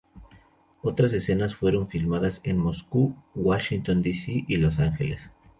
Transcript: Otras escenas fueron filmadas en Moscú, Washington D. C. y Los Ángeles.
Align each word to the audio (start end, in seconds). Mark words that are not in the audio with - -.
Otras 0.81 1.13
escenas 1.13 1.53
fueron 1.53 1.87
filmadas 1.87 2.41
en 2.43 2.57
Moscú, 2.57 3.15
Washington 3.35 4.01
D. 4.01 4.15
C. 4.15 4.45
y 4.47 4.57
Los 4.57 4.79
Ángeles. 4.79 5.29